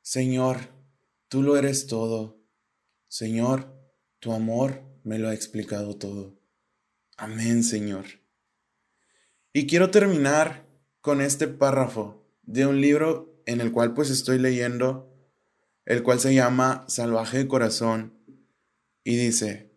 Señor, 0.01 0.69
tú 1.27 1.43
lo 1.43 1.57
eres 1.57 1.87
todo. 1.87 2.39
Señor, 3.09 3.77
tu 4.19 4.31
amor 4.31 4.83
me 5.03 5.19
lo 5.19 5.27
ha 5.27 5.33
explicado 5.33 5.97
todo. 5.97 6.39
Amén, 7.17 7.61
Señor. 7.61 8.05
Y 9.51 9.67
quiero 9.67 9.91
terminar 9.91 10.65
con 11.05 11.21
este 11.21 11.47
párrafo 11.47 12.25
de 12.41 12.65
un 12.65 12.81
libro 12.81 13.39
en 13.45 13.61
el 13.61 13.71
cual 13.71 13.93
pues 13.93 14.09
estoy 14.09 14.39
leyendo, 14.39 15.15
el 15.85 16.01
cual 16.01 16.19
se 16.19 16.33
llama 16.33 16.83
Salvaje 16.87 17.37
de 17.37 17.47
Corazón, 17.47 18.17
y 19.03 19.15
dice, 19.15 19.71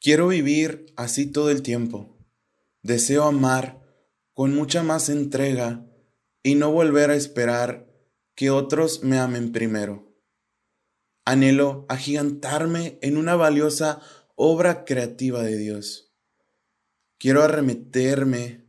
quiero 0.00 0.28
vivir 0.28 0.94
así 0.94 1.26
todo 1.26 1.50
el 1.50 1.62
tiempo, 1.62 2.16
deseo 2.84 3.24
amar 3.24 3.82
con 4.32 4.54
mucha 4.54 4.84
más 4.84 5.08
entrega 5.08 5.84
y 6.44 6.54
no 6.54 6.70
volver 6.70 7.10
a 7.10 7.16
esperar 7.16 7.92
que 8.36 8.50
otros 8.50 9.02
me 9.02 9.18
amen 9.18 9.50
primero. 9.50 10.16
Anhelo 11.24 11.84
agigantarme 11.88 13.00
en 13.02 13.16
una 13.16 13.34
valiosa 13.34 14.00
obra 14.36 14.84
creativa 14.84 15.42
de 15.42 15.58
Dios. 15.58 16.14
Quiero 17.18 17.42
arremeterme 17.42 18.63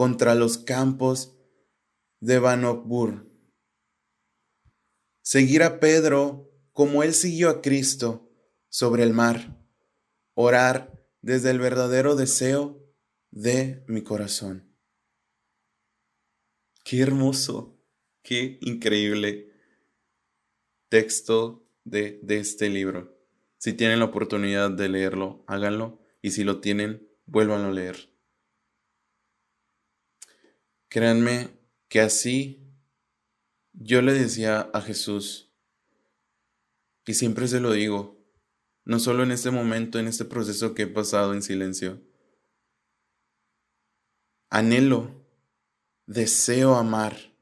contra 0.00 0.34
los 0.34 0.56
campos 0.56 1.36
de 2.20 2.38
Banokbur. 2.38 3.30
Seguir 5.20 5.62
a 5.62 5.78
Pedro 5.78 6.50
como 6.72 7.02
él 7.02 7.12
siguió 7.12 7.50
a 7.50 7.60
Cristo 7.60 8.32
sobre 8.70 9.02
el 9.02 9.12
mar. 9.12 9.62
Orar 10.32 11.06
desde 11.20 11.50
el 11.50 11.58
verdadero 11.58 12.16
deseo 12.16 12.82
de 13.30 13.84
mi 13.88 14.00
corazón. 14.00 14.74
Qué 16.82 17.00
hermoso, 17.00 17.78
qué 18.22 18.56
increíble 18.62 19.52
texto 20.88 21.68
de, 21.84 22.20
de 22.22 22.38
este 22.38 22.70
libro. 22.70 23.22
Si 23.58 23.74
tienen 23.74 23.98
la 23.98 24.06
oportunidad 24.06 24.70
de 24.70 24.88
leerlo, 24.88 25.44
háganlo. 25.46 26.00
Y 26.22 26.30
si 26.30 26.42
lo 26.42 26.62
tienen, 26.62 27.06
vuélvanlo 27.26 27.68
a 27.68 27.72
leer. 27.72 28.09
Créanme 30.90 31.48
que 31.88 32.00
así 32.00 32.60
yo 33.72 34.02
le 34.02 34.12
decía 34.12 34.68
a 34.74 34.80
Jesús, 34.80 35.54
y 37.06 37.14
siempre 37.14 37.46
se 37.46 37.60
lo 37.60 37.70
digo, 37.70 38.20
no 38.84 38.98
solo 38.98 39.22
en 39.22 39.30
este 39.30 39.52
momento, 39.52 40.00
en 40.00 40.08
este 40.08 40.24
proceso 40.24 40.74
que 40.74 40.82
he 40.82 40.86
pasado 40.88 41.32
en 41.32 41.42
silencio. 41.42 42.02
Anhelo, 44.50 45.24
deseo 46.06 46.74
amar, 46.74 47.36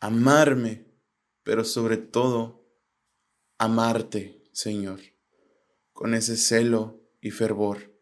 amarme, 0.00 0.86
pero 1.44 1.64
sobre 1.64 1.96
todo 1.96 2.62
amarte, 3.58 4.44
Señor, 4.52 5.00
con 5.94 6.12
ese 6.12 6.36
celo 6.36 7.00
y 7.22 7.30
fervor. 7.30 7.98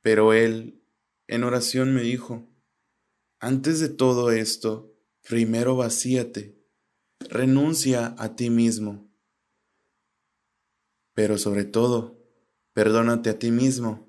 Pero 0.00 0.32
Él 0.32 0.82
en 1.26 1.44
oración 1.44 1.94
me 1.94 2.00
dijo, 2.00 2.49
antes 3.40 3.80
de 3.80 3.88
todo 3.88 4.30
esto, 4.30 4.94
primero 5.22 5.76
vacíate, 5.76 6.56
renuncia 7.28 8.14
a 8.18 8.36
ti 8.36 8.50
mismo 8.50 9.10
pero 11.20 11.36
sobre 11.36 11.64
todo, 11.66 12.18
perdónate 12.72 13.28
a 13.28 13.38
ti 13.38 13.50
mismo. 13.50 14.08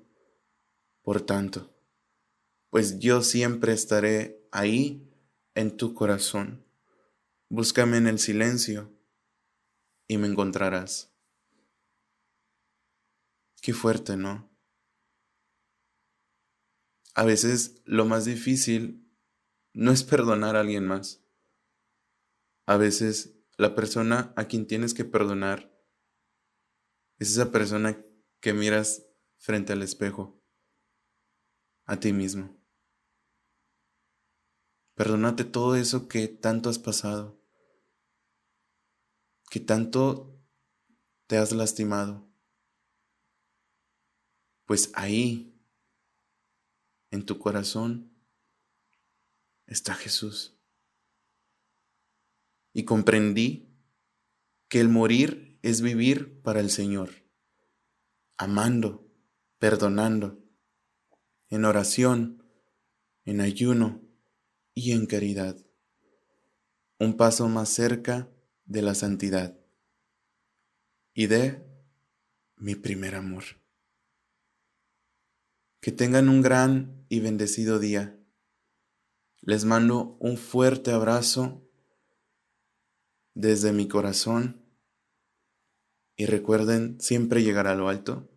Por 1.02 1.20
tanto, 1.20 1.76
pues 2.70 2.98
yo 3.00 3.20
siempre 3.22 3.74
estaré 3.74 4.48
ahí 4.50 5.12
en 5.54 5.76
tu 5.76 5.92
corazón. 5.92 6.64
Búscame 7.50 7.98
en 7.98 8.06
el 8.06 8.18
silencio 8.18 8.90
y 10.08 10.16
me 10.16 10.26
encontrarás. 10.26 11.12
Qué 13.60 13.74
fuerte, 13.74 14.16
¿no? 14.16 14.50
A 17.14 17.24
veces 17.24 17.82
lo 17.84 18.06
más 18.06 18.24
difícil 18.24 19.06
no 19.74 19.90
es 19.92 20.04
perdonar 20.04 20.56
a 20.56 20.60
alguien 20.60 20.86
más. 20.86 21.24
A 22.66 22.76
veces 22.76 23.38
la 23.56 23.74
persona 23.74 24.32
a 24.36 24.44
quien 24.44 24.66
tienes 24.66 24.94
que 24.94 25.04
perdonar 25.04 25.72
es 27.18 27.30
esa 27.30 27.50
persona 27.50 28.04
que 28.40 28.52
miras 28.52 29.06
frente 29.38 29.72
al 29.72 29.82
espejo, 29.82 30.42
a 31.84 31.98
ti 31.98 32.12
mismo. 32.12 32.60
Perdónate 34.94 35.44
todo 35.44 35.76
eso 35.76 36.08
que 36.08 36.28
tanto 36.28 36.68
has 36.68 36.78
pasado, 36.78 37.40
que 39.50 39.60
tanto 39.60 40.40
te 41.26 41.38
has 41.38 41.52
lastimado. 41.52 42.28
Pues 44.66 44.90
ahí, 44.94 45.60
en 47.10 47.24
tu 47.26 47.38
corazón, 47.38 48.11
está 49.66 49.94
Jesús. 49.94 50.58
Y 52.72 52.84
comprendí 52.84 53.68
que 54.68 54.80
el 54.80 54.88
morir 54.88 55.58
es 55.62 55.82
vivir 55.82 56.40
para 56.42 56.60
el 56.60 56.70
Señor, 56.70 57.10
amando, 58.38 59.06
perdonando, 59.58 60.42
en 61.48 61.64
oración, 61.66 62.42
en 63.24 63.40
ayuno 63.40 64.00
y 64.74 64.92
en 64.92 65.06
caridad. 65.06 65.56
Un 66.98 67.16
paso 67.16 67.48
más 67.48 67.68
cerca 67.68 68.30
de 68.64 68.82
la 68.82 68.94
santidad 68.94 69.58
y 71.14 71.26
de 71.26 71.62
mi 72.56 72.74
primer 72.74 73.14
amor. 73.14 73.44
Que 75.80 75.92
tengan 75.92 76.28
un 76.28 76.40
gran 76.42 77.04
y 77.08 77.20
bendecido 77.20 77.78
día. 77.78 78.18
Les 79.44 79.64
mando 79.64 80.16
un 80.20 80.36
fuerte 80.36 80.92
abrazo 80.92 81.68
desde 83.34 83.72
mi 83.72 83.88
corazón 83.88 84.64
y 86.14 86.26
recuerden 86.26 87.00
siempre 87.00 87.42
llegar 87.42 87.66
a 87.66 87.74
lo 87.74 87.88
alto, 87.88 88.30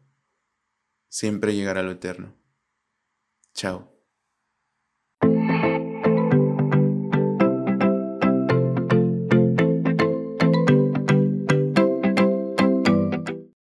siempre 1.08 1.54
llegar 1.54 1.78
a 1.78 1.84
lo 1.84 1.92
eterno. 1.92 2.36
Chao. 3.54 3.95